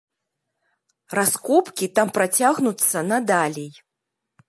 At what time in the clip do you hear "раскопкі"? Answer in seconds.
1.17-1.91